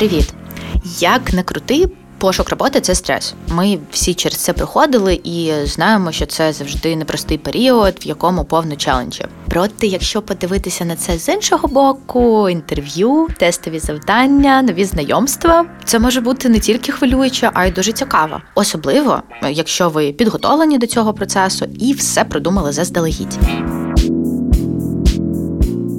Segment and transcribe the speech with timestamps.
[0.00, 0.34] Привіт!
[0.98, 3.34] Як не крути, пошук роботи це стрес.
[3.48, 8.76] Ми всі через це проходили і знаємо, що це завжди непростий період, в якому повно
[8.76, 9.26] челенджів.
[9.48, 16.20] Проте, якщо подивитися на це з іншого боку, інтерв'ю, тестові завдання, нові знайомства, це може
[16.20, 18.40] бути не тільки хвилююче, а й дуже цікаво.
[18.54, 23.38] Особливо, якщо ви підготовлені до цього процесу і все продумали заздалегідь.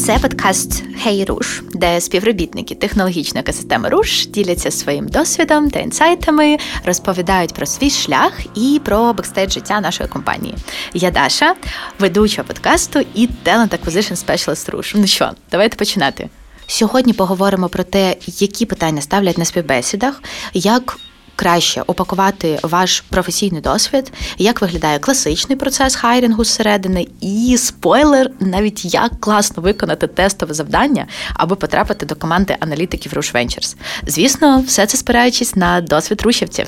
[0.06, 7.54] Це подкаст «Hey Roosh», де співробітники технологічної екосистеми Roosh діляться своїм досвідом та інсайтами, розповідають
[7.54, 10.56] про свій шлях і про бекстейдж життя нашої компанії.
[10.94, 11.56] Я Даша,
[12.00, 14.96] ведуча подкасту і Talent Acquisition Specialist Roosh.
[14.96, 16.30] Ну що, давайте починати.
[16.68, 20.98] Сьогодні поговоримо про те, які питання ставлять на співбесідах, як
[21.36, 29.12] краще упакувати ваш професійний досвід, як виглядає класичний процес хайрінгу зсередини, і спойлер, навіть як
[29.20, 33.76] класно виконати тестове завдання, аби потрапити до команди аналітиків Rush Ventures.
[34.08, 36.68] Звісно, все це спираючись на досвід рушівців.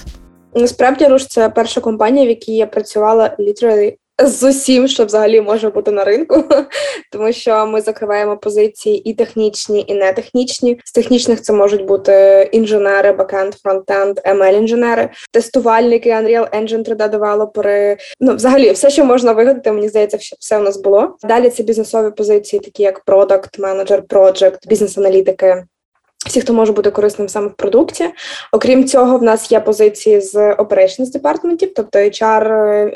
[0.55, 5.69] Насправді руш це перша компанія, в якій я працювала literally з усім, що взагалі може
[5.69, 6.43] бути на ринку,
[7.11, 10.79] тому що ми закриваємо позиції і технічні, і не технічні.
[10.85, 17.97] З технічних це можуть бути інженери, бекенд, фронтенд, ml інженери, тестувальники, Unreal Engine 3D девелопери.
[18.19, 21.17] Ну, взагалі, все, що можна вигадати, мені здається, все у нас було.
[21.23, 25.63] Далі це бізнесові позиції, такі як продакт, менеджер, проджект, бізнес-аналітики.
[26.25, 28.09] Всі, хто може бути корисним саме в продукті.
[28.51, 32.47] Окрім цього, в нас є позиції з operations департаментів, тобто HR,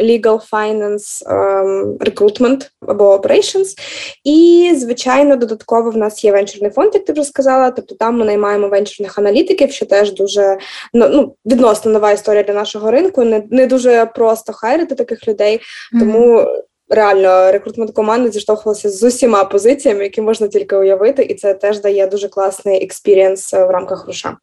[0.01, 3.77] legal, finance, ем, recruitment або operations.
[4.23, 7.71] І, звичайно, додатково в нас є венчурний фонд, як ти вже сказала.
[7.71, 10.57] Тобто там ми наймаємо венчурних аналітиків, що теж дуже
[10.93, 13.23] ну, ну відносно нова історія для нашого ринку.
[13.23, 15.59] Не не дуже просто хайрити таких людей,
[15.99, 16.39] тому.
[16.39, 16.57] Mm-hmm
[16.89, 22.07] реально рекрутмент команди зіштовхувалася з усіма позиціями, які можна тільки уявити, і це теж дає
[22.07, 24.37] дуже класний experience в рамках Roosh.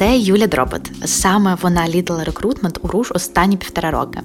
[0.00, 0.90] Це Юля Дропот.
[1.04, 4.20] Саме вона lead ала рекрутмент у Roosh останні півтора роки.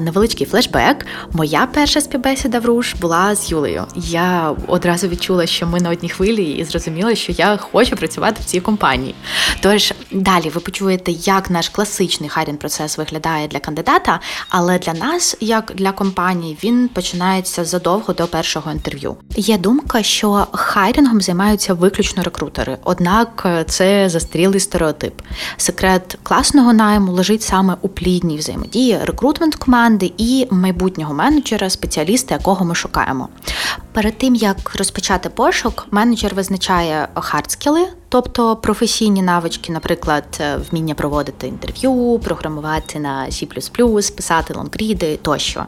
[0.00, 1.06] Невеличкий флешбек.
[1.32, 3.84] Моя перша співбесіда в Roosh була з Юлею.
[3.96, 8.44] Я одразу відчула, що ми на одній хвилі, і зрозуміла, що я хочу працювати в
[8.44, 9.14] цій компанії.
[9.60, 15.36] Тож далі ви почуєте, як наш класичний хайрінг процес виглядає для кандидата, але для нас,
[15.40, 19.16] як для компанії, він починається задовго до першого інтерв'ю.
[19.36, 25.22] Є думка, що хайрінгом займаються виключно рекрутери, однак це застарілий стереотип стереотип.
[25.56, 32.64] Секрет класного найму лежить саме у плідній взаємодії рекрутмент команди і майбутнього менеджера, спеціаліста, якого
[32.64, 33.28] ми шукаємо.
[33.92, 42.20] Перед тим як розпочати пошук, менеджер визначає хардскіли, тобто професійні навички, наприклад, вміння проводити інтерв'ю,
[42.24, 43.46] програмувати на C++,
[44.16, 45.66] писати лонгріди тощо.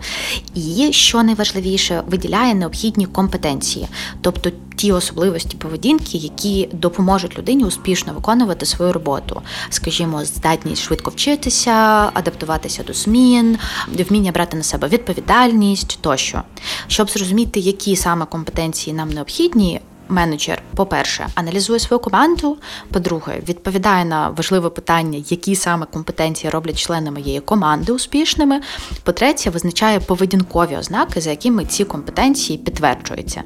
[0.54, 3.88] І що найважливіше, виділяє необхідні компетенції,
[4.20, 11.72] тобто ті особливості поведінки, які допоможуть людині успішно виконувати свою роботу, скажімо, здатність швидко вчитися,
[12.14, 16.42] адаптуватися до змін, вміння брати на себе відповідальність тощо,
[16.86, 19.80] щоб зрозуміти, які саме компетенції нам необхідні
[20.12, 22.56] менеджер, по-перше, аналізує свою команду.
[22.92, 28.60] По-друге, відповідає на важливе питання, які саме компетенції роблять члени моєї команди успішними.
[29.02, 33.42] По-третє, визначає поведінкові ознаки, за якими ці компетенції підтверджуються.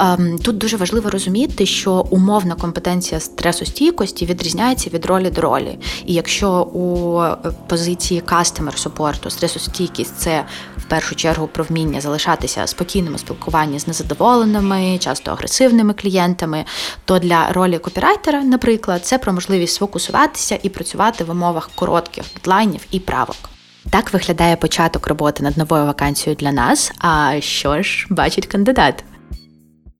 [0.00, 5.78] Ем, тут дуже важливо розуміти, що умовна компетенція стресостійкості відрізняється від ролі до ролі.
[6.06, 10.44] І якщо у е, позиції support стресостійкість це
[10.88, 16.64] першу чергу про вміння залишатися спокійним у спілкуванні з незадоволеними, часто агресивними клієнтами,
[17.04, 22.80] то для ролі копірайтера, наприклад, це про можливість сфокусуватися і працювати в умовах коротких дедлайнів
[22.90, 23.36] і правок.
[23.90, 26.92] Так виглядає початок роботи над новою вакансією для нас.
[26.98, 29.04] А що ж бачить кандидат?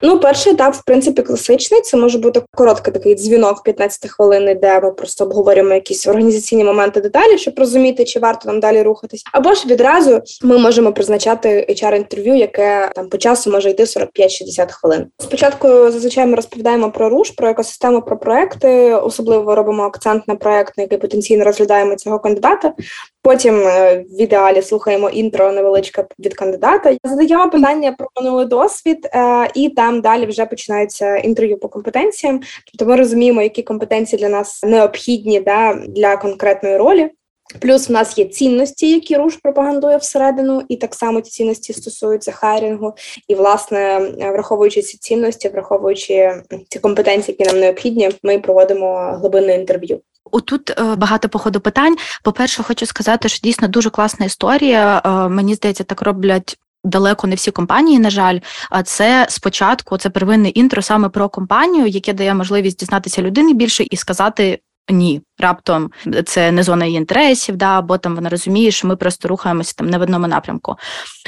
[0.03, 1.81] Ну, перший етап, в принципі, класичний.
[1.81, 7.01] Це може бути короткий такий дзвінок 15 хвилин, де ми просто обговорюємо якісь організаційні моменти
[7.01, 9.23] деталі, щоб розуміти, чи варто нам далі рухатись.
[9.33, 14.73] Або ж відразу ми можемо призначати hr інтерв'ю, яке там по часу може йти 45-60
[14.73, 15.07] хвилин.
[15.19, 18.95] Спочатку зазвичай ми розповідаємо про руш, про екосистему, про проекти.
[18.95, 22.73] Особливо робимо акцент на проект, на який потенційно розглядаємо цього кандидата.
[23.27, 26.97] Потім е, в ідеалі слухаємо інтро невеличке від кандидата.
[27.05, 32.41] Задаємо питання про минулий досвід, е, і там далі вже починаються інтерв'ю по компетенціям.
[32.67, 37.11] Тобто ми розуміємо, які компетенції для нас необхідні да, для конкретної ролі.
[37.61, 42.33] Плюс в нас є цінності, які руш пропагандує всередину, і так само ці цінності стосуються
[42.33, 42.95] хайрінгу.
[43.29, 50.01] І, власне, враховуючи ці цінності, враховуючи ці компетенції, які нам необхідні, ми проводимо глибинне інтерв'ю.
[50.33, 51.97] Отут е, багато походу питань.
[52.23, 55.03] По-перше, хочу сказати, що дійсно дуже класна історія.
[55.05, 58.41] Е, мені здається, так роблять далеко не всі компанії, на жаль,
[58.71, 63.85] а це спочатку це первинне інтро саме про компанію, яке дає можливість дізнатися людини більше
[63.91, 64.59] і сказати
[64.91, 65.91] ні, раптом
[66.27, 69.91] це не зона її інтересів, да, або там вона розуміє, що ми просто рухаємося там
[69.91, 70.77] не в одному напрямку.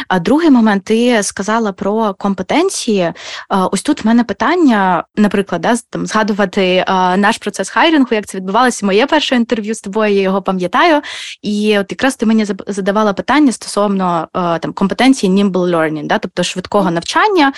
[0.08, 3.12] А другий момент, ти сказала про компетенції.
[3.48, 6.84] Ось тут в мене питання, наприклад, да, там згадувати
[7.16, 11.02] наш процес хайрінгу, як це відбувалося, моє перше інтерв'ю з тобою, я його пам'ятаю.
[11.42, 16.90] І от якраз ти мені задавала питання стосовно там компетенції nimble learning, да, тобто швидкого
[16.90, 17.52] навчання.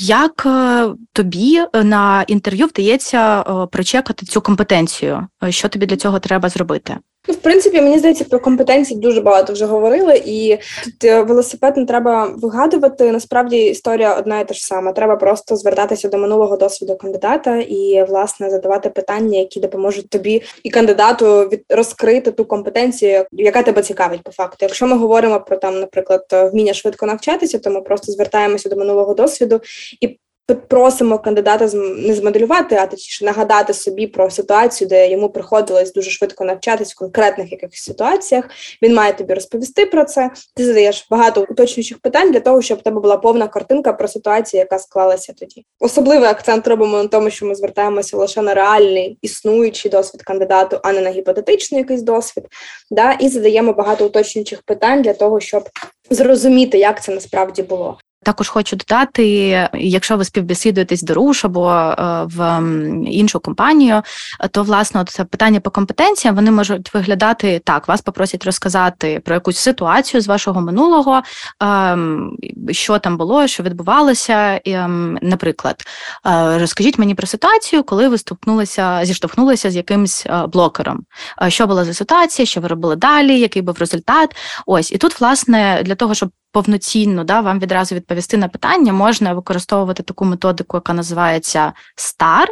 [0.00, 3.42] Як е, тобі на інтерв'ю вдається
[3.72, 5.26] прочекати цю компетенцію?
[5.48, 6.96] Що тобі для цього треба зробити?
[7.28, 11.76] Ну, в принципі, мені здається, про компетенції дуже багато вже говорили, і тут е, велосипед
[11.76, 13.12] не треба вигадувати.
[13.12, 14.92] Насправді історія одна і та ж сама.
[14.92, 20.70] Треба просто звертатися до минулого досвіду кандидата і власне задавати питання, які допоможуть тобі і
[20.70, 24.56] кандидату розкрити ту компетенцію, яка тебе цікавить по факту.
[24.60, 29.14] Якщо ми говоримо про там, наприклад, вміння швидко навчатися, то ми просто звертаємося до минулого
[29.14, 29.60] досвіду
[30.00, 30.18] і
[30.54, 36.44] просимо кандидата не змоделювати, а точніше нагадати собі про ситуацію, де йому приходилось дуже швидко
[36.44, 38.44] навчатись в конкретних якихось ситуаціях.
[38.82, 40.30] Він має тобі розповісти про це.
[40.56, 44.58] Ти задаєш багато уточнюючих питань для того, щоб в тебе була повна картинка про ситуацію,
[44.58, 45.64] яка склалася тоді.
[45.80, 50.92] Особливий акцент робимо на тому, що ми звертаємося лише на реальний існуючий досвід кандидату, а
[50.92, 52.44] не на гіпотетичний якийсь досвід.
[52.90, 53.12] Да?
[53.12, 55.68] І задаємо багато уточнюючих питань для того, щоб
[56.10, 57.98] зрозуміти, як це насправді було.
[58.22, 59.28] Також хочу додати,
[59.74, 61.94] якщо ви співбесідуєтесь до РУШ або е,
[62.24, 62.62] в
[63.06, 64.02] іншу компанію,
[64.50, 69.58] то власне це питання по компетенціям вони можуть виглядати так: вас попросять розказати про якусь
[69.58, 71.22] ситуацію з вашого минулого,
[71.60, 72.36] ем,
[72.70, 74.60] що там було, що відбувалося.
[74.64, 75.82] Ем, наприклад,
[76.26, 81.04] е, розкажіть мені про ситуацію, коли ви стукнулися, зіштовхнулися з якимсь е, блокером.
[81.48, 84.36] Що була за ситуація, що ви робили далі, який був результат?
[84.66, 89.32] Ось і тут, власне, для того, щоб повноцінно да, вам відразу відповісти на питання, можна
[89.32, 92.46] використовувати таку методику, яка називається STAR,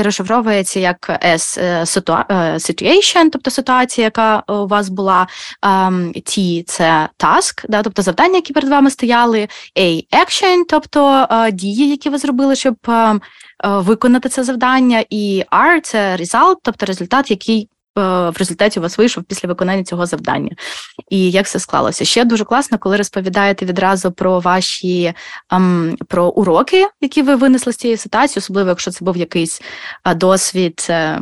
[0.00, 1.86] і розшифровується як S е,
[2.30, 5.26] е, situation, тобто ситуація, яка у вас була,
[6.14, 12.10] T– це task, да, тобто завдання, які перед вами стояли, A– action, тобто дії, які
[12.10, 12.76] ви зробили, щоб
[13.64, 18.98] виконати це завдання, і R– це result, тобто результат, який Е, в результаті у вас
[18.98, 20.50] вийшов після виконання цього завдання.
[21.08, 22.04] І як все склалося?
[22.04, 25.14] Ще дуже класно, коли розповідаєте відразу про ваші
[25.52, 29.62] ем, про уроки, які ви винесли з цієї ситуації, особливо якщо це був якийсь
[30.16, 30.86] досвід.
[30.90, 31.20] Е,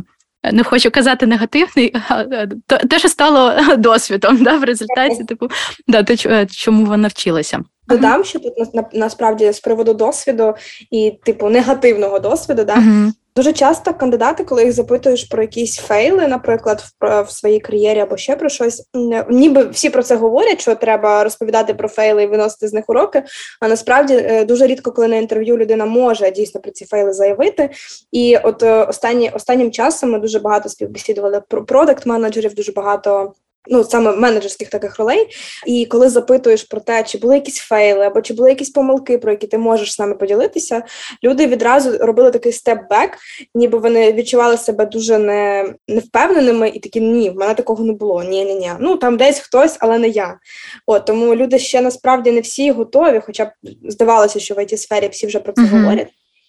[0.52, 2.24] не хочу казати негативний, а
[2.66, 5.48] те, що стало досвідом да, в результаті, типу,
[5.88, 7.60] да, те, чому ви навчилися.
[7.88, 10.54] Додам, що тут на, насправді з приводу досвіду
[10.90, 13.12] і, типу, негативного досвіду, да, uh-huh.
[13.36, 18.16] Дуже часто кандидати, коли їх запитуєш про якісь фейли, наприклад, в, в своїй кар'єрі або
[18.16, 18.88] ще про щось,
[19.30, 23.22] ніби всі про це говорять, що треба розповідати про фейли і виносити з них уроки.
[23.60, 27.70] А насправді е, дуже рідко, коли на інтерв'ю людина може дійсно про ці фейли заявити.
[28.12, 33.32] І от е, останні останнім часом ми дуже багато співбесідували про продакт менеджерів, дуже багато
[33.68, 35.28] ну саме менеджерських таких ролей.
[35.66, 39.30] І коли запитуєш про те, чи були якісь фейли, або чи були якісь помилки, про
[39.30, 40.82] які ти можеш з нами поділитися,
[41.24, 43.10] люди відразу робили такий степ-бек,
[43.54, 48.24] ніби вони відчували себе дуже не, невпевненими і такі ні, в мене такого не було.
[48.24, 48.70] Ні, ні, ні.
[48.80, 50.38] Ну там десь хтось, але не я.
[50.86, 53.48] От тому люди ще насправді не всі готові, хоча б
[53.88, 55.80] здавалося, що в it сфері всі вже про це uh-huh.
[55.80, 56.08] говорять.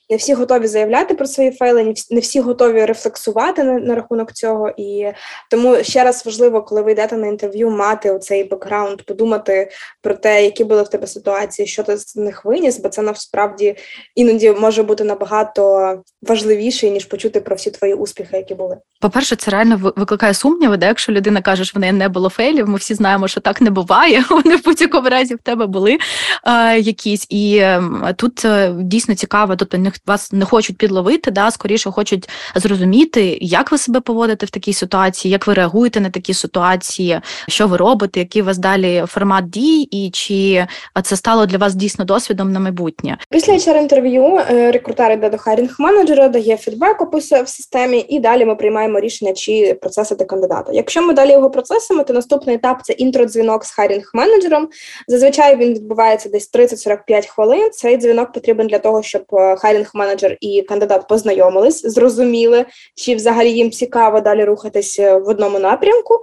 [0.09, 4.71] Не всі готові заявляти про свої фейли, не всі готові рефлексувати на, на рахунок цього.
[4.77, 5.11] І
[5.51, 9.69] тому ще раз важливо, коли ви йдете на інтерв'ю, мати цей бекграунд, подумати
[10.01, 13.75] про те, які були в тебе ситуації, що ти з них виніс, бо це насправді
[14.15, 18.77] іноді може бути набагато важливіше, ніж почути про всі твої успіхи, які були.
[18.99, 22.69] По-перше, це реально викликає сумніви, де якщо людина каже, що в неї не було фейлів,
[22.69, 24.23] ми всі знаємо, що так не буває.
[24.29, 25.97] Вони в будь-якому разі в тебе були
[26.43, 27.25] е, якісь.
[27.29, 27.83] І е,
[28.15, 33.77] тут е, дійсно цікаво, тобто вас не хочуть підловити, да, скоріше хочуть зрозуміти, як ви
[33.77, 38.41] себе поводите в такій ситуації, як ви реагуєте на такі ситуації, що ви робите, який
[38.41, 40.67] у вас далі формат дій, і чи
[41.03, 43.17] це стало для вас дійсно досвідом на майбутнє.
[43.29, 48.19] Після hr інтерв'ю е, рекрутер йде до хайрінг менеджера, дає фідбек, описує в системі, і
[48.19, 50.71] далі ми приймаємо рішення, чи процесити кандидата.
[50.73, 54.69] Якщо ми далі його процесимо, то наступний етап це інтродзвінок з хайрінг менеджером.
[55.07, 57.69] Зазвичай він відбувається десь 30-45 хвилин.
[57.71, 59.23] Цей дзвінок потрібен для того, щоб
[59.57, 62.65] хайрінг е, менеджер і кандидат познайомились, зрозуміли,
[62.95, 66.21] чи взагалі їм цікаво далі рухатися в одному напрямку,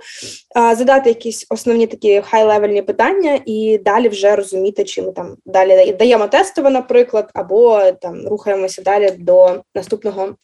[0.77, 6.27] задати якісь основні такі хай-левельні питання, і далі вже розуміти, чи ми там далі даємо
[6.27, 10.35] тестове, наприклад, або там рухаємося далі до наступного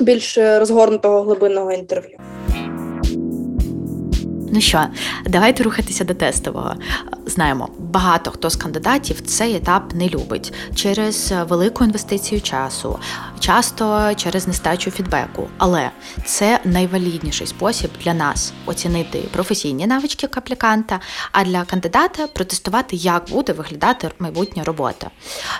[0.00, 2.18] більш розгорнутого глибинного інтерв'ю.
[4.52, 4.84] Ну що,
[5.26, 6.74] давайте рухатися до тестового.
[7.26, 12.98] Знаємо, багато хто з кандидатів цей етап не любить через велику інвестицію часу,
[13.40, 15.48] часто через нестачу фідбеку.
[15.58, 15.90] Але
[16.24, 21.00] це найвалідніший спосіб для нас оцінити професійні навички апліканта,
[21.32, 25.10] а для кандидата протестувати, як буде виглядати майбутня робота.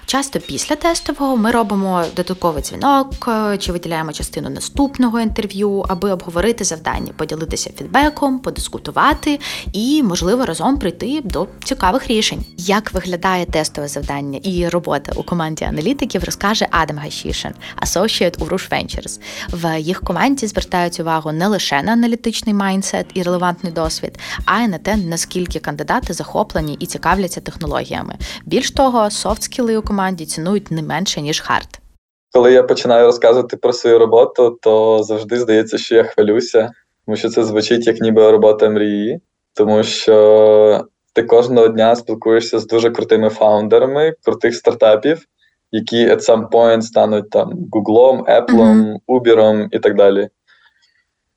[0.07, 3.29] Часто після тестового ми робимо додатковий дзвінок
[3.59, 9.39] чи виділяємо частину наступного інтерв'ю, аби обговорити завдання, поділитися фідбеком, подискутувати дискутувати
[9.73, 12.45] і, можливо, разом прийти до цікавих рішень.
[12.57, 18.71] Як виглядає тестове завдання і робота у команді аналітиків, розкаже Адам Гашішин, Associate у Rush
[18.71, 19.21] Ventures.
[19.53, 24.69] В їх команді звертають увагу не лише на аналітичний mindset і релевантний досвід, а й
[24.69, 28.15] на те, наскільки кандидати захоплені і цікавляться технологіями.
[28.45, 31.81] Більш того, soft skill -и у команді цінують не менше ніж hard.
[32.33, 36.71] Коли я починаю розказувати про свою роботу, то завжди здається, що я хвалюся
[37.09, 39.21] тому що це звучить як ніби робота мрії,
[39.55, 45.25] тому що ти кожного дня спілкуєшся з дуже крутими фаундерами, крутих стартапів,
[45.73, 50.29] які at some point стануть там Google, Apple, Uber і так далі.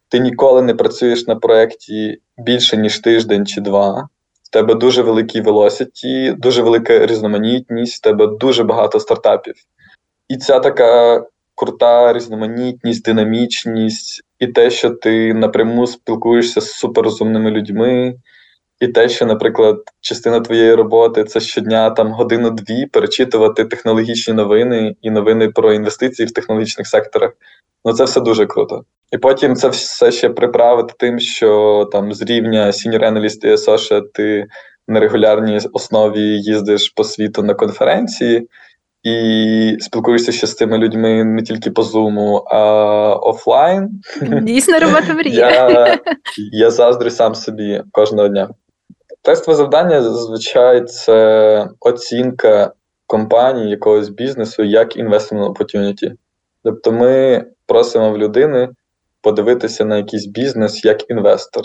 [0.09, 4.07] Ти ніколи не працюєш на проєкті більше, ніж тиждень чи два.
[4.43, 9.55] В тебе дуже великі velocity, дуже велика різноманітність, в тебе дуже багато стартапів.
[10.27, 11.23] І ця така
[11.55, 18.15] крута різноманітність, динамічність, і те, що ти напряму спілкуєшся з суперрозумними людьми,
[18.79, 25.11] і те, що, наприклад, частина твоєї роботи це щодня там годину-дві перечитувати технологічні новини і
[25.11, 27.31] новини про інвестиції в технологічних секторах.
[27.85, 28.83] Ну це все дуже круто.
[29.11, 34.11] І потім це все ще приправити тим, що там з рівня senior analyst і associate
[34.13, 34.45] ти
[34.87, 38.47] на регулярній основі їздиш по світу на конференції
[39.03, 42.59] і спілкуєшся ще з цими людьми не тільки по зуму, а
[43.15, 43.89] офлайн.
[44.41, 45.49] Дійсно, робота мрія.
[45.49, 45.99] Я,
[46.51, 48.49] я заздрю сам собі кожного дня.
[49.21, 52.73] Тестове завдання зазвичай це оцінка
[53.07, 56.11] компанії якогось бізнесу як investment opportunity.
[56.63, 58.69] Тобто ми просимо в людини
[59.21, 61.63] подивитися на якийсь бізнес як інвестор.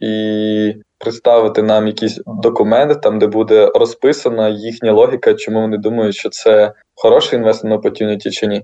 [0.00, 6.28] І представити нам якісь документи, там де буде розписана їхня логіка, чому вони думають, що
[6.28, 8.62] це хороший investment opportunity чи ні.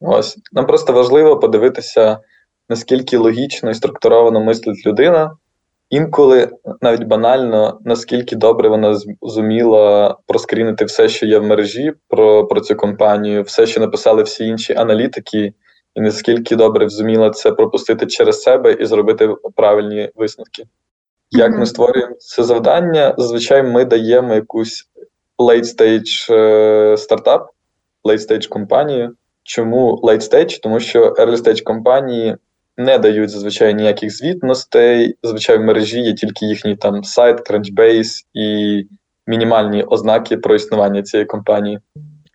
[0.00, 2.18] Ось нам просто важливо подивитися,
[2.68, 5.36] наскільки логічно і структуровано мислить людина.
[5.90, 12.60] Інколи навіть банально, наскільки добре вона зуміла проскрінити все, що є в мережі про про
[12.60, 15.52] цю компанію, все, що написали всі інші аналітики,
[15.94, 20.64] і наскільки добре зуміла це пропустити через себе і зробити правильні висновки.
[21.30, 21.58] Як mm-hmm.
[21.58, 23.14] ми створюємо це завдання?
[23.18, 24.84] Зазвичай ми даємо якусь
[25.38, 27.50] late-stage е, стартап,
[28.04, 29.14] late-stage компанію.
[29.42, 30.60] Чому late-stage?
[30.62, 32.36] Тому що early-stage компанії
[32.76, 35.16] не дають зазвичай ніяких звітностей.
[35.22, 38.82] Зазвичай в мережі є тільки їхній там сайт, Crunchbase і
[39.26, 41.78] мінімальні ознаки про існування цієї компанії.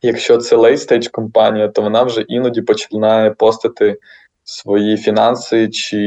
[0.01, 3.97] Якщо це late-stage компанія, то вона вже іноді починає постити
[4.43, 5.97] свої фінанси, чи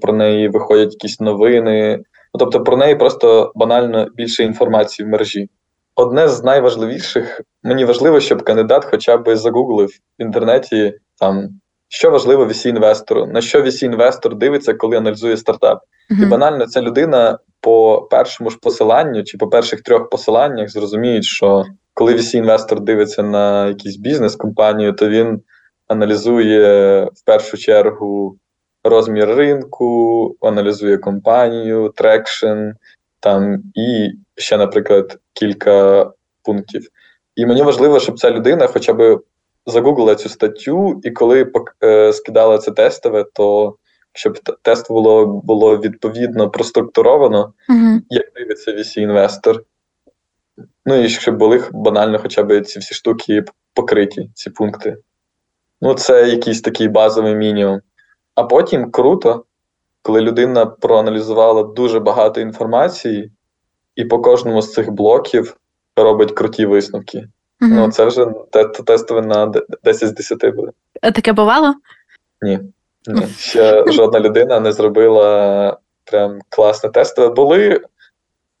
[0.00, 2.02] про неї виходять якісь новини.
[2.34, 5.48] Ну, тобто про неї просто банально більше інформації в мережі.
[5.94, 11.48] Одне з найважливіших, мені важливо, щоб кандидат хоча б загуглив в інтернеті там,
[11.88, 15.78] що важливо vc інвестору, на що vc інвестор дивиться, коли аналізує стартап.
[16.10, 16.22] Mm-hmm.
[16.22, 21.64] І банально ця людина по першому ж посиланню чи по перших трьох посиланнях зрозуміє, що
[21.94, 25.40] коли vc інвестор дивиться на якийсь бізнес-компанію, то він
[25.88, 28.36] аналізує в першу чергу
[28.84, 32.70] розмір ринку, аналізує компанію, traction
[33.20, 36.06] там і ще, наприклад, кілька
[36.42, 36.88] пунктів.
[37.36, 39.20] І мені важливо, щоб ця людина хоча б
[39.66, 41.52] загуглила цю статтю, і коли
[41.84, 43.76] е, скидала це тестове, то
[44.12, 48.00] щоб тест було було відповідно проструктуровано, uh-huh.
[48.10, 49.64] як дивиться VC інвестор.
[50.86, 54.96] Ну і щоб були банально хоча б ці всі штуки покриті, ці пункти.
[55.80, 57.80] Ну, це якийсь такий базовий мінімум.
[58.34, 59.44] А потім круто,
[60.02, 63.32] коли людина проаналізувала дуже багато інформації,
[63.96, 65.56] і по кожному з цих блоків
[65.96, 67.18] робить круті висновки.
[67.18, 67.26] mm
[67.60, 68.26] Ну, це вже
[68.86, 69.52] тестове на
[69.84, 70.72] 10 з 10 буде.
[71.02, 71.74] А таке бувало?
[72.42, 72.60] Ні.
[73.06, 73.26] Ні.
[73.38, 77.28] Ще жодна людина не зробила прям класне тестове.
[77.28, 77.80] Були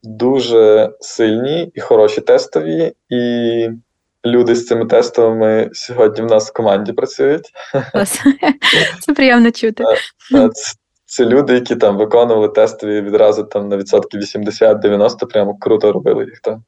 [0.02, 3.68] дуже сильні і хороші тестові, і
[4.26, 7.50] люди з цими тестовими сьогодні в нас в команді працюють.
[9.00, 9.84] Це приємно чути.
[10.30, 10.72] Це,
[11.04, 16.40] це люди, які там виконували тестові відразу там на відсотки 80-90, прямо круто робили їх
[16.40, 16.64] там.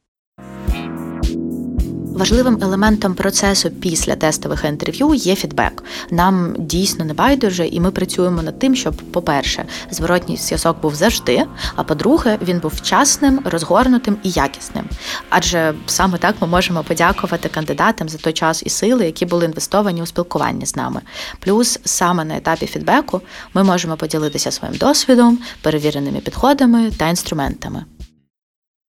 [2.15, 5.83] Важливим елементом процесу після тестових інтерв'ю є фідбек.
[6.11, 11.43] Нам дійсно не байдуже, і ми працюємо над тим, щоб, по-перше, зворотній зв'язок був завжди.
[11.75, 14.85] А по-друге, він був вчасним, розгорнутим і якісним.
[15.29, 20.01] Адже саме так ми можемо подякувати кандидатам за той час і сили, які були інвестовані
[20.01, 21.01] у спілкування з нами.
[21.39, 23.21] Плюс саме на етапі фідбеку
[23.53, 27.85] ми можемо поділитися своїм досвідом, перевіреними підходами та інструментами.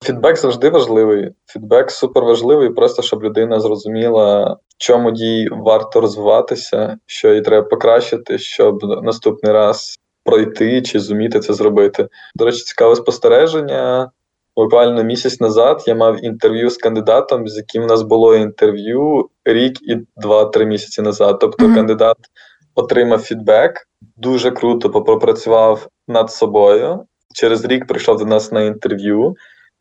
[0.04, 1.32] Фідбек завжди важливий.
[1.46, 7.68] Фідбек супер важливий, просто щоб людина зрозуміла, в чому їй варто розвиватися, що їй треба
[7.68, 12.08] покращити, щоб наступний раз пройти чи зуміти це зробити.
[12.36, 14.12] До речі, цікаве спостереження.
[14.56, 19.82] Буквально місяць назад я мав інтерв'ю з кандидатом, з яким у нас було інтерв'ю рік
[19.82, 21.38] і два-три місяці назад.
[21.42, 21.76] Тобто, mm-hmm.
[21.76, 22.18] кандидат
[22.76, 27.06] отримав фідбек, дуже круто попрацював над собою.
[27.34, 29.36] Через рік прийшов до нас на інтерв'ю.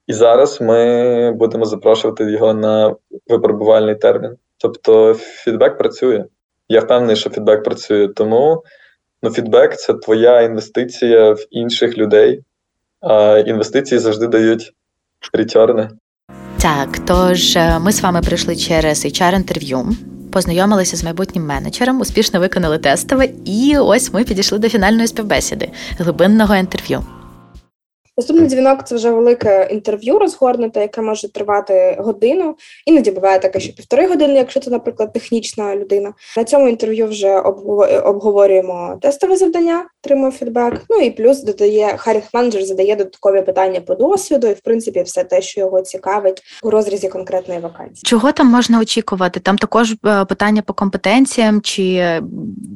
[0.07, 2.97] І зараз ми будемо запрошувати його на
[3.29, 4.37] випробувальний термін.
[4.59, 6.25] Тобто фідбек працює.
[6.69, 8.09] Я впевнений, що фідбек працює.
[8.09, 8.63] Тому
[9.23, 12.43] ну, фідбек це твоя інвестиція в інших людей,
[13.01, 14.73] а інвестиції завжди дають
[15.33, 15.89] ретерни.
[16.63, 19.87] Так, тож е, ми з вами прийшли через HR-інтерв'ю,
[20.33, 25.69] познайомилися з майбутнім менеджером, успішно виконали тестове, і ось ми підійшли до фінальної співбесіди
[25.99, 27.05] глибинного інтерв'ю.
[28.23, 32.57] Наступний дзвінок це вже велике інтерв'ю розгорнуте, яке може тривати годину.
[32.87, 36.13] Іноді буває таке, що півтори години, якщо це, наприклад, технічна людина.
[36.37, 37.41] На цьому інтерв'ю вже
[38.05, 40.83] обговорюємо тестове завдання, отримує фідбек.
[40.91, 45.25] Ну і плюс додає харінг менеджер задає додаткові питання по досвіду, і в принципі все
[45.25, 48.03] те, що його цікавить у розрізі конкретної вакансії.
[48.05, 49.41] Чого там можна очікувати?
[49.41, 51.83] Там також е, питання по компетенціям, чи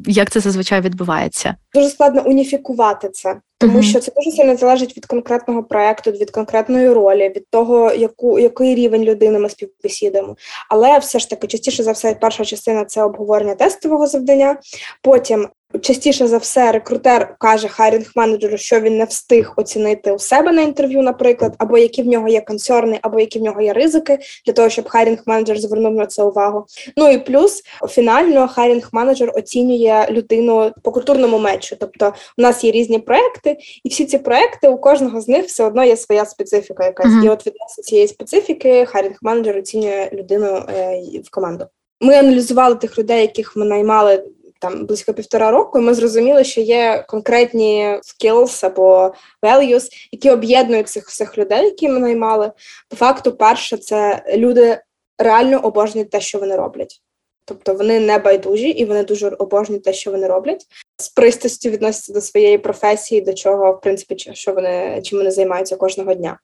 [0.07, 1.55] як це зазвичай відбувається?
[1.75, 3.37] Дуже складно уніфікувати це.
[3.59, 3.83] Тому mm-hmm.
[3.83, 8.75] що це дуже сильно залежить від конкретного проекту, від конкретної ролі, від того, яку який
[8.75, 10.37] рівень людини ми співбесідуємо.
[10.69, 14.57] Але все ж таки частіше за все, перша частина це обговорення тестового завдання.
[15.03, 15.49] Потім
[15.81, 20.63] Частіше за все, рекрутер каже hiring менеджеру, що він не встиг оцінити у себе на
[20.63, 24.53] інтерв'ю, наприклад, або які в нього є консерни, або які в нього є ризики, для
[24.53, 26.67] того, щоб hiring менеджер звернув на це увагу.
[26.97, 31.77] Ну і плюс фінально hiring менеджер оцінює людину по культурному match -у.
[31.81, 35.65] Тобто у нас є різні проекти, і всі ці проекти у кожного з них все
[35.65, 36.85] одно є своя специфіка.
[36.85, 37.25] Якась uh-huh.
[37.25, 41.67] і от відносно цієї специфіки hiring менеджер оцінює людину е, в команду.
[42.01, 44.25] Ми аналізували тих людей, яких ми наймали
[44.61, 50.89] там близько півтора року, і ми зрозуміли, що є конкретні skills або values, які об'єднують
[50.89, 52.53] цих всіх людей, які ми наймали.
[52.89, 54.79] По факту, перше, це люди
[55.19, 57.03] реально обожнюють те, що вони роблять.
[57.45, 60.67] Тобто вони не байдужі і вони дуже обожнюють те, що вони роблять,
[60.99, 65.77] з пристрастю відносяться до своєї професії, до чого, в принципі, що вони чим вони займаються
[65.77, 66.39] кожного дня.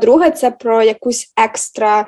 [0.00, 2.06] Друге, це про якусь екстра,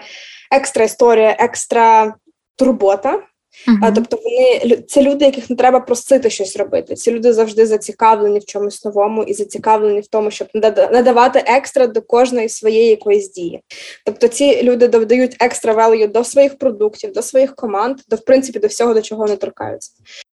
[0.53, 2.15] екстра історія, екстра
[2.57, 3.23] турбота.
[3.67, 3.93] Uh-huh.
[3.95, 6.95] Тобто вони це люди, яких не треба просити щось робити.
[6.95, 10.49] Ці люди завжди зацікавлені в чомусь новому і зацікавлені в тому, щоб
[10.93, 13.61] надавати екстра до кожної своєї якоїсь дії.
[14.05, 18.59] Тобто ці люди додають екстра велею до своїх продуктів, до своїх команд, до в принципі
[18.59, 19.93] до всього, до чого вони торкаються.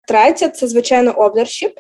[0.08, 1.72] Третє це звичайно ownership.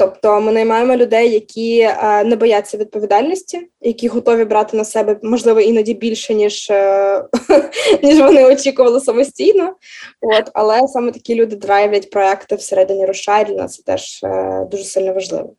[0.00, 5.60] Тобто ми наймаємо людей, які е, не бояться відповідальності, які готові брати на себе, можливо,
[5.60, 7.24] іноді більше, ніж е,
[8.02, 9.74] ніж вони очікували самостійно.
[10.20, 14.84] От, Але саме такі люди драйвлять проекти всередині Рошай, для нас це теж е, дуже
[14.84, 15.54] сильно важливо.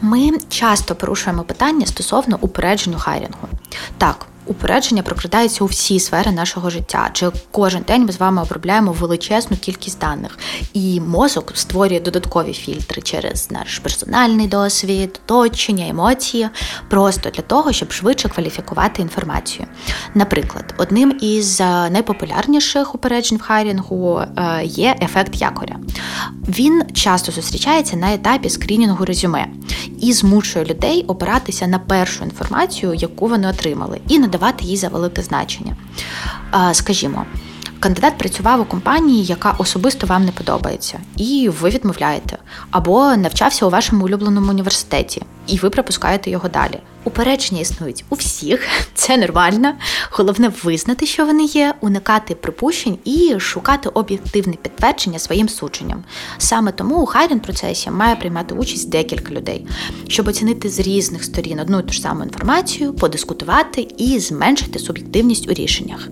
[0.00, 3.48] Ми часто порушуємо питання стосовно упередженню хайрінгу.
[3.98, 7.08] Так, Упередження прокрадається у всі сфери нашого життя.
[7.10, 10.38] Адже кожен день ми з вами обробляємо величезну кількість даних,
[10.72, 16.48] і мозок створює додаткові фільтри через наш персональний досвід, оточення, емоції,
[16.88, 19.66] просто для того, щоб швидше кваліфікувати інформацію.
[20.14, 25.76] Наприклад, одним із е, найпопулярніших упереджень в хайрінгу е, є ефект якоря.
[26.48, 29.46] Він часто зустрічається на етапі скрінінгу резюме
[30.00, 34.88] і змушує людей опиратися на першу інформацію, яку вони отримали, і надавати давати їй за
[34.88, 35.76] велике значення.
[36.72, 37.26] Скажімо,
[37.80, 42.38] кандидат працював у компанії, яка особисто вам не подобається, і ви відмовляєте,
[42.70, 46.78] або навчався у вашому улюбленому університеті, і ви пропускаєте його далі.
[47.04, 49.72] Упередження існують у всіх, це нормально.
[50.10, 56.04] Головне визнати, що вони є, уникати припущень і шукати об'єктивне підтвердження своїм судженням.
[56.38, 59.66] Саме тому у хайрінг процесі має приймати участь декілька людей,
[60.08, 65.48] щоб оцінити з різних сторін одну і ту ж саму інформацію, подискутувати і зменшити суб'єктивність
[65.48, 66.08] у рішеннях.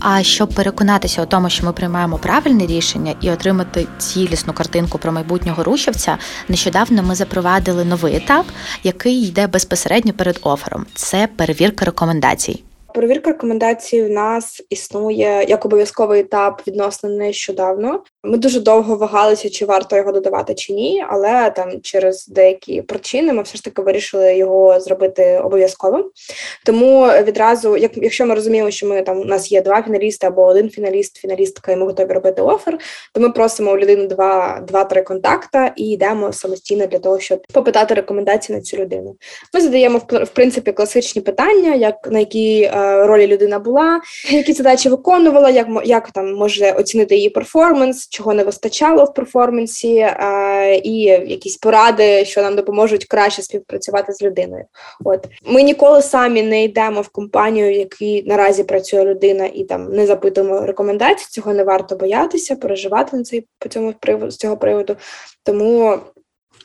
[0.00, 5.12] А щоб переконатися у тому, що ми приймаємо правильне рішення і отримати цілісну картинку про
[5.12, 8.46] майбутнього рушівця, нещодавно ми запровадили новий етап,
[8.82, 10.86] який йде безпосередньо перед офером.
[10.94, 12.62] Це перевірка рекомендацій.
[12.94, 18.02] перевірка рекомендацій в нас існує як обов'язковий етап відносно нещодавно.
[18.26, 23.32] Ми дуже довго вагалися, чи варто його додавати чи ні, але там через деякі причини
[23.32, 26.04] ми все ж таки вирішили його зробити обов'язковим.
[26.64, 30.42] Тому відразу, як якщо ми розуміємо, що ми там у нас є два фіналісти або
[30.46, 32.78] один фіналіст, фіналістка, і ми готові робити офер,
[33.12, 37.94] то ми просимо у людини два, два-три контакта і йдемо самостійно для того, щоб попитати
[37.94, 39.16] рекомендації на цю людину.
[39.54, 44.88] Ми задаємо в принципі класичні питання, як на якій е, ролі людина була, які задачі
[44.88, 51.00] виконувала, як як там може оцінити її перформанс чого не вистачало в перформансі, е, і
[51.02, 54.64] якісь поради, що нам допоможуть краще співпрацювати з людиною.
[55.04, 59.92] От ми ніколи самі не йдемо в компанію, в якій наразі працює людина, і там
[59.92, 61.26] не запитуємо рекомендацій.
[61.30, 63.94] Цього не варто боятися, переживати на цей по цьому
[64.28, 64.96] з цього приводу.
[65.42, 65.98] Тому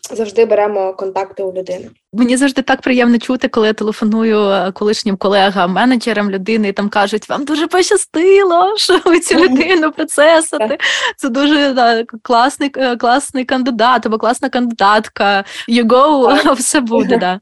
[0.09, 1.89] завжди беремо контакти у людини.
[2.13, 6.89] Мені завжди так приємно чути, коли я телефоную е, колишнім колегам, менеджерам людини, і там
[6.89, 10.77] кажуть, вам дуже пощастило, що ви цю людину процесите.
[11.17, 15.43] Це дуже да, класний е, класний кандидат або класна кандидатка.
[15.69, 17.17] You go, все буде.
[17.17, 17.39] Да.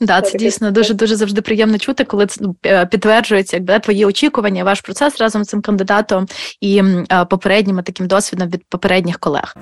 [0.00, 4.04] Да, це дійсно дуже дуже завжди приємно чути, коли це ну, е, підтверджується якби твої
[4.04, 6.26] очікування, ваш процес разом з цим кандидатом
[6.60, 6.82] і
[7.30, 9.54] попереднім таким досвідом від попередніх колег.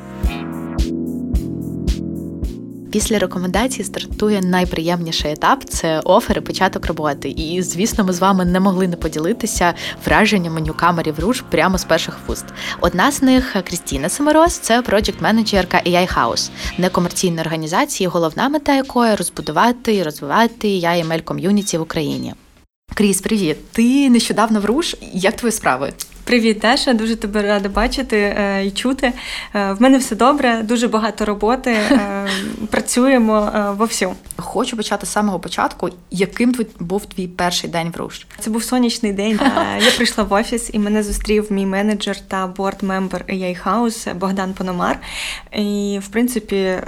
[2.94, 7.28] Після рекомендацій стартує найприємніший етап це офер і початок роботи.
[7.28, 12.18] І звісно, ми з вами не могли не поділитися враженнями ньюкамерів руш прямо з перших
[12.26, 12.44] вуст.
[12.80, 19.94] Одна з них Крістіна Семороз, це проджект-менеджерка AI House, некомерційної організації, головна мета якої розбудувати
[19.94, 22.35] і розвивати ai ml ком'юніті в Україні.
[22.94, 23.72] Кріс, привіт!
[23.72, 24.96] Ти нещодавно в Rush.
[25.12, 25.92] Як твої справи?
[26.24, 29.12] Привіт, Даша, дуже тебе рада бачити е, і чути.
[29.54, 31.70] Е, в мене все добре, дуже багато роботи.
[31.70, 32.28] Е,
[32.70, 34.14] працюємо вовсю.
[34.37, 35.90] Хочу почати з самого початку.
[36.10, 38.27] Яким був твій перший день в Rush?
[38.38, 39.40] Це був сонячний день.
[39.84, 44.54] Я прийшла в офіс і мене зустрів мій менеджер та board member AI House Богдан
[44.54, 44.98] Пономар.
[45.52, 46.78] І, в принципі,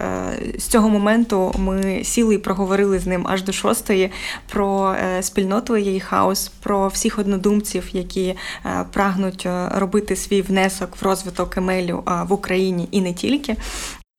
[0.59, 4.11] з цього моменту ми сіли і проговорили з ним аж до шостої
[4.53, 8.35] про спільноту AI House, про всіх однодумців, які
[8.93, 13.57] прагнуть прагнуть е, робити свій внесок в розвиток емелю в Україні і не тільки.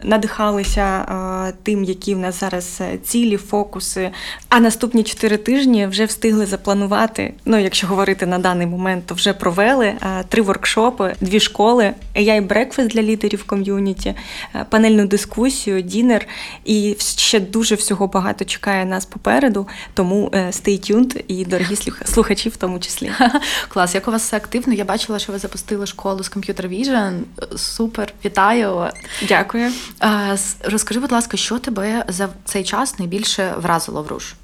[0.03, 1.05] Надихалися е,
[1.51, 4.11] тим, які в нас зараз е, цілі, фокуси.
[4.49, 7.33] А наступні чотири тижні вже встигли запланувати.
[7.45, 12.41] Ну, якщо говорити на даний момент, то вже провели е, три воркшопи, дві школи, ai
[12.41, 14.13] брекфест для лідерів ком'юніті,
[14.69, 16.27] панельну дискусію, дінер.
[16.65, 19.67] І ще дуже всього багато чекає нас попереду.
[19.93, 23.11] Тому stay tuned і дорогі слухачі, в тому числі.
[23.67, 24.73] Клас, як у вас все активно?
[24.73, 27.19] Я бачила, що ви запустили школу з Computer Vision.
[27.57, 28.85] Супер, вітаю.
[29.27, 29.71] Дякую.
[30.63, 34.35] Розкажи, будь ласка, що тебе за цей час найбільше вразило в руш?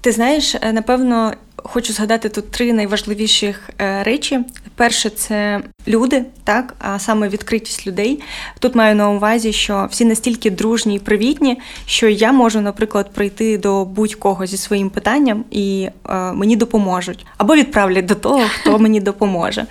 [0.00, 4.40] Ти знаєш, е, напевно, хочу згадати тут три найважливіші е, речі.
[4.74, 8.22] Перше, це люди, так, а саме відкритість людей.
[8.58, 13.58] Тут маю на увазі, що всі настільки дружні і привітні, що я можу, наприклад, прийти
[13.58, 19.00] до будь-кого зі своїм питанням і е, мені допоможуть, або відправлять до того, хто мені
[19.00, 19.66] допоможе.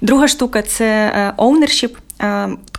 [0.00, 1.90] Друга штука це ownership.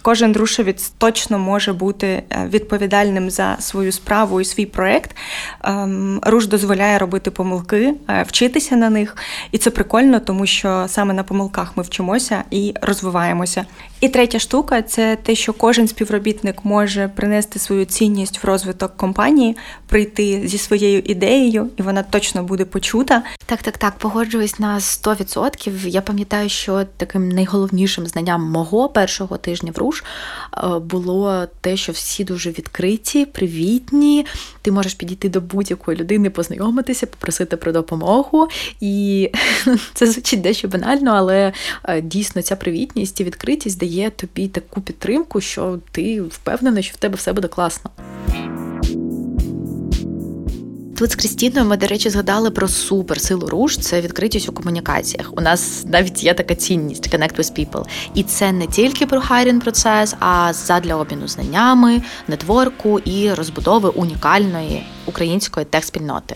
[0.03, 5.15] Кожен рушевець точно може бути е, відповідальним за свою справу і свій проект.
[5.63, 9.17] Ем, руш дозволяє робити помилки, е, вчитися на них,
[9.51, 13.65] і це прикольно, тому що саме на помилках ми вчимося і розвиваємося.
[14.01, 19.57] І третя штука це те, що кожен співробітник може принести свою цінність в розвиток компанії,
[19.87, 23.23] прийти зі своєю ідеєю, і вона точно буде почута.
[23.45, 25.87] Так, так, так, погоджуюсь на 100%.
[25.87, 31.91] Я пам'ятаю, що таким найголовнішим знанням мого першого тижня в руш е, було те, що
[31.91, 34.25] всі дуже відкриті, привітні.
[34.61, 38.47] Ти можеш підійти до будь-якої людини, познайомитися, попросити про допомогу.
[38.79, 39.29] І
[39.93, 41.53] це звучить дещо банально, але
[41.83, 46.97] е, дійсно ця привітність і відкритість дає тобі таку підтримку, що ти впевнений, що в
[46.97, 47.91] тебе все буде класно.
[50.97, 55.33] Тут з Крістіною ми, до речі, згадали про суперсилу руш це відкритість у комунікаціях.
[55.37, 57.85] У нас навіть є така цінність Connect with People.
[58.13, 64.85] І це не тільки про хайрін процес, а задля обміну знаннями, нетворку і розбудови унікальної
[65.05, 66.35] української тех-спільноти.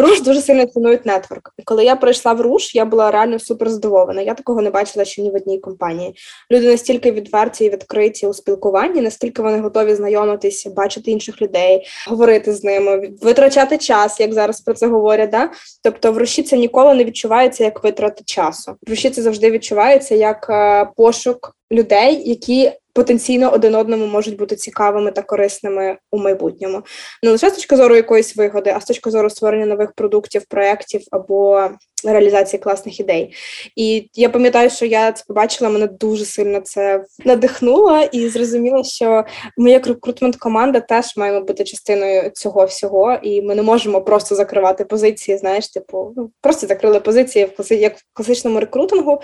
[0.00, 1.52] Руш дуже сильно цінують нетворк.
[1.64, 4.22] Коли я прийшла в руш, я була реально супер здивована.
[4.22, 6.14] Я такого не бачила ще ні в одній компанії.
[6.50, 12.52] Люди настільки відверті і відкриті у спілкуванні, наскільки вони готові знайомитися, бачити інших людей, говорити
[12.52, 15.30] з ними, витрачати час, як зараз про це говорять.
[15.30, 15.50] Да?
[15.82, 18.76] Тобто, в руші це ніколи не відчувається як витрата часу.
[18.86, 24.56] В руші це завжди відчувається як е, пошук людей, які потенційно один одному можуть бути
[24.56, 26.82] цікавими та корисними у майбутньому.
[27.22, 31.00] Не лише з точки зору якоїсь вигоди, а з точки зору створення нових продуктів, проєктів
[31.10, 31.68] або
[32.04, 33.34] реалізації класних ідей.
[33.76, 39.24] І я пам'ятаю, що я це побачила, мене дуже сильно це надихнуло і зрозуміла, що
[39.56, 44.34] ми, як рекрутмент команда, теж маємо бути частиною цього всього, і ми не можемо просто
[44.34, 45.38] закривати позиції.
[45.38, 49.20] Знаєш, типу, ну просто закрили позиції в класи, як в класичному рекрутингу.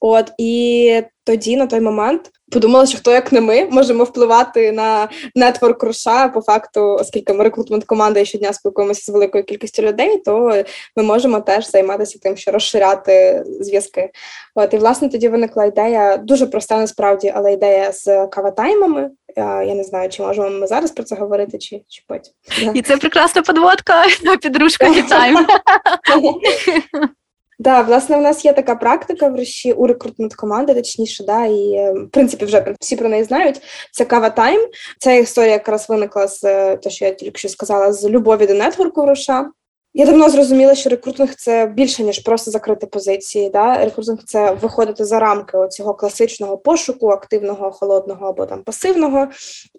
[0.00, 5.08] От і тоді на той момент подумала, що хто як не ми можемо впливати на
[5.34, 6.28] нетворк руша.
[6.28, 10.64] По факту, оскільки ми рекрутмент команда і щодня спілкуємося з великою кількістю людей, то
[10.96, 14.10] ми можемо теж займатися тим, що розширяти зв'язки.
[14.54, 19.10] От і власне тоді виникла ідея дуже проста, насправді, але ідея з каватаймами.
[19.36, 22.32] Я не знаю, чи можемо ми зараз про це говорити, чи чи потім.
[22.74, 25.36] І це прекрасна подводка на підружка тайм.
[27.58, 31.72] Да, власне, у нас є така практика в Рощі у рекрутмент команди, точніше, да, і
[31.72, 33.60] е, в принципі вже всі про неї знають.
[33.92, 34.60] Це кава тайм.
[34.98, 38.54] Ця історія якраз виникла з е, те, що я тільки що сказала, з любові до
[38.54, 39.50] нетворку в Роша.
[39.98, 43.50] Я давно зрозуміла, що рекрутинг це більше ніж просто закрити позиції.
[43.50, 43.84] Да?
[43.84, 49.28] Рекрутинг це виходити за рамки цього класичного пошуку, активного, холодного або там пасивного.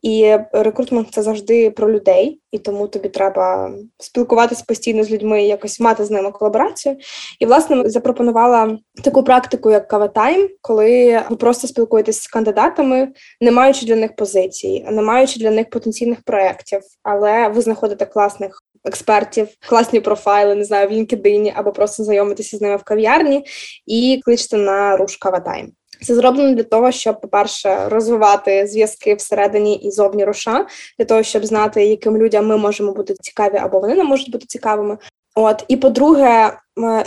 [0.01, 5.79] І рекрутинг це завжди про людей, і тому тобі треба спілкуватися постійно з людьми, якось
[5.79, 6.97] мати з ними колаборацію.
[7.39, 13.07] І власне запропонувала таку практику, як каватайм, коли ви просто спілкуєтесь з кандидатами,
[13.41, 18.63] не маючи для них позицій, не маючи для них потенційних проєктів, але ви знаходите класних
[18.87, 23.45] експертів, класні профайли, не знаю, в LinkedIn, або просто знайомитися з ними в кав'ярні
[23.85, 25.71] і кличте на руш Каватайм.
[26.01, 30.65] Це зроблено для того, щоб, по-перше, розвивати зв'язки всередині і зовні руша,
[30.99, 34.45] для того, щоб знати, яким людям ми можемо бути цікаві, або вони не можуть бути
[34.45, 34.97] цікавими.
[35.35, 36.57] От і по-друге,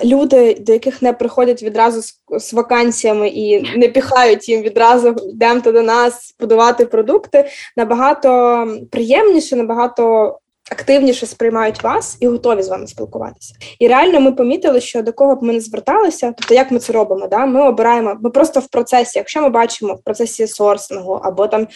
[0.04, 5.72] люди, до яких не приходять відразу з, з вакансіями і не піхають їм відразу йдемте
[5.72, 10.38] до нас будувати продукти, набагато приємніше, набагато
[10.70, 13.54] активніше сприймають вас і готові з вами спілкуватися.
[13.78, 16.92] І реально ми помітили, що до кого б ми не зверталися, тобто як ми це
[16.92, 17.26] робимо?
[17.26, 17.46] Да?
[17.46, 21.66] Ми обираємо, ми просто в процесі, якщо ми бачимо в процесі сорсингу, або там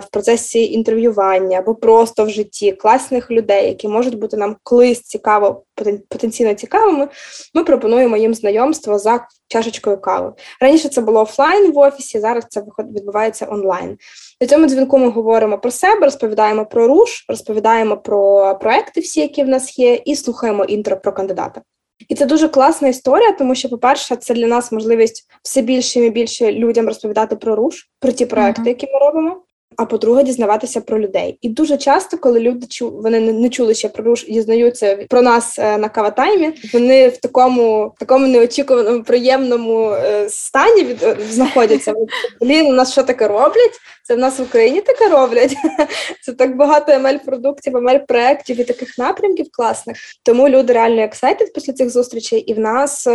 [0.00, 5.62] в процесі інтерв'ювання, або просто в житті класних людей, які можуть бути нам колись цікаво,
[6.08, 7.08] потенційно цікавими,
[7.54, 10.32] ми пропонуємо їм знайомство за чашечкою кави.
[10.60, 13.96] Раніше це було офлайн в офісі, зараз це відбувається онлайн.
[14.40, 19.42] На цьому дзвінку ми говоримо про себе, розповідаємо про Rush, розповідаємо про проекти, всі, які
[19.44, 21.62] в нас є, і слухаємо intro про кандидата.
[22.08, 26.10] І це дуже класна історія, тому що, по-перше, це для нас можливість все більше і
[26.10, 29.42] більше людям розповідати про Rush, про ті проекти, які ми робимо
[29.78, 31.38] а по-друге, дізнаватися про людей.
[31.42, 35.58] І дуже часто, коли люди чу вони не чули ще про Rush, дізнаються про нас
[35.58, 41.94] е, на каватаймі, вони в такому такому неочікуваному приємному е, стані від е, знаходяться.
[42.40, 43.80] Блін, у нас що таке роблять?
[44.04, 45.56] Це в нас в Україні таке роблять.
[46.22, 49.96] Це так багато ml продуктів, ml проєктів і таких напрямків класних.
[50.24, 53.06] Тому люди реально ексайтед після цих зустрічей, і в нас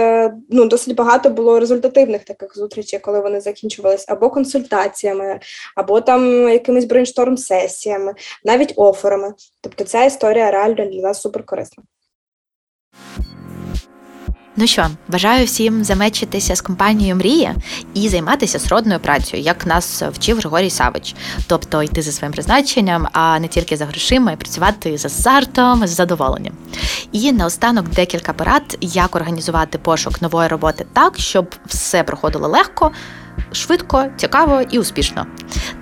[0.49, 5.39] ну досить багато було результативних таких зустрічей, коли вони закінчувалися або консультаціями,
[5.75, 8.13] або там якимись брейншторм-сесіями,
[8.43, 9.33] навіть оферами.
[9.61, 11.83] Тобто ця історія реально для нас супер корисна.
[14.55, 17.55] Ну що, бажаю всім замечитися з компанією Мрія
[17.93, 21.15] і займатися сродною працею, як нас вчив Григорій Савич,
[21.47, 25.89] тобто йти за своїм призначенням, а не тільки за грошима, і працювати з азартом, з
[25.89, 26.53] задоволенням.
[27.11, 32.91] І наостанок декілька порад, як організувати пошук нової роботи так, щоб все проходило легко
[33.51, 35.25] швидко, цікаво і успішно.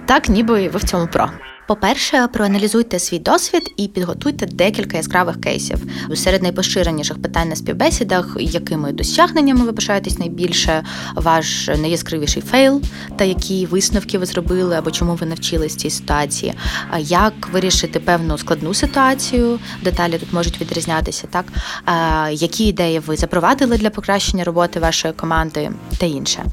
[0.05, 1.29] Так, ніби ви в цьому про.
[1.71, 5.86] По-перше, проаналізуйте свій досвід і підготуйте декілька яскравих кейсів.
[6.15, 10.84] Серед найпоширеніших питань на співбесідах, якими досягненнями ви пишаєтесь найбільше,
[11.15, 12.81] ваш найяскравіший fail,
[13.17, 16.53] та які висновки ви зробили або чому ви навчились цій ситуації,
[16.99, 21.45] як вирішити певну складну ситуацію, деталі тут можуть відрізнятися, так
[22.31, 26.45] які ідеї ви запровадили для покращення роботи вашої команди та інше.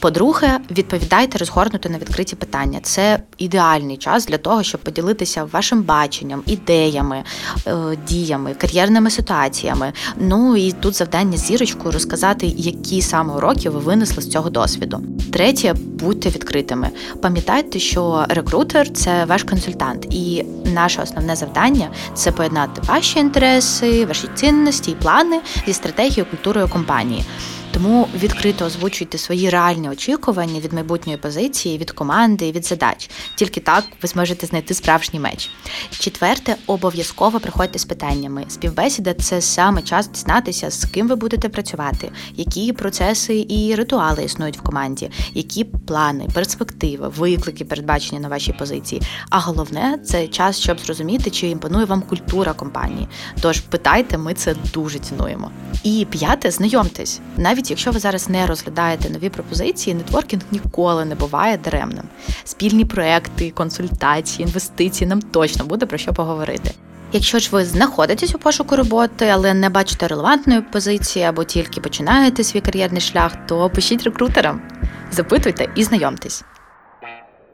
[0.00, 2.80] По-друге, відповідайте розгорнуто на відкриті питання.
[2.82, 7.24] Це ідеальний час для того, щоб поділитися вашим баченням, ідеями,
[7.66, 7.74] е,
[8.08, 9.92] діями, кар'єрними ситуаціями.
[10.16, 15.02] Ну і тут завдання зірочкою розказати, які саме уроки ви винесли з цього досвіду.
[15.32, 16.90] Третє, будьте відкритими.
[17.22, 24.28] Пам'ятайте, що рекрутер це ваш консультант, і наше основне завдання це поєднати ваші інтереси, ваші
[24.34, 27.24] цінності і плани зі стратегією культурою компанії.
[27.72, 33.10] Тому відкрито озвучуйте свої реальні очікування від майбутньої позиції, від команди, від задач.
[33.34, 35.50] Тільки так ви зможете знайти справжній меч.
[35.90, 38.44] Четверте, обов'язково приходьте з питаннями.
[38.48, 44.58] Співбесіда це саме час дізнатися, з ким ви будете працювати, які процеси і ритуали існують
[44.58, 49.02] в команді, які плани, перспективи, виклики передбачені на вашій позиції.
[49.30, 53.08] А головне це час, щоб зрозуміти, чи імпонує вам культура компанії.
[53.40, 55.50] Тож питайте, ми це дуже цінуємо.
[55.84, 61.56] І п'яте, знайомтесь, навіть якщо ви зараз не розглядаєте нові пропозиції, нетворкінг ніколи не буває
[61.56, 62.04] даремним.
[62.44, 66.74] Спільні проекти, консультації, інвестиції нам точно буде про що поговорити.
[67.12, 72.44] Якщо ж ви знаходитесь у пошуку роботи, але не бачите релевантної позиції або тільки починаєте
[72.44, 74.62] свій кар'єрний шлях, то пишіть рекрутерам,
[75.10, 76.44] запитуйте і знайомтесь.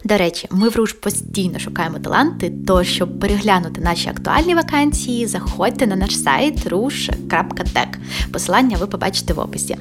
[0.04, 5.86] До речі, ми в Руж постійно шукаємо таланти, то щоб переглянути наші актуальні вакансії, заходьте
[5.86, 7.88] на наш сайт rush.tech.
[8.32, 9.76] Посилання ви побачите в описі.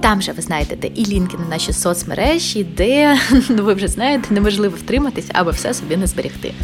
[0.00, 4.76] Там же ви знайдете і лінки на наші соцмережі, де ну ви вже знаєте, неможливо
[4.76, 6.54] втриматись, аби все собі не зберегти.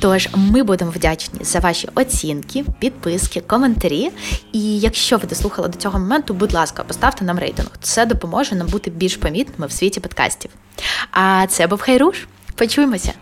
[0.00, 4.10] Тож ми будемо вдячні за ваші оцінки, підписки, коментарі.
[4.52, 7.70] І якщо ви дослухали до цього моменту, будь ласка, поставте нам рейтинг.
[7.82, 10.50] Це допоможе нам бути більш помітними в світі подкастів.
[11.10, 12.26] А це був Хайруш.
[12.56, 13.12] Почуємося!